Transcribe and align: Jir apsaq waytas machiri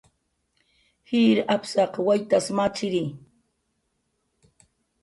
Jir 1.11 1.41
apsaq 1.57 1.93
waytas 2.07 2.45
machiri 2.57 3.03